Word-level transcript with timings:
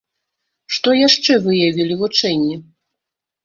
Што 0.77 0.89
яшчэ 1.07 1.37
выявілі 1.45 2.01
вучэнні? 2.03 2.61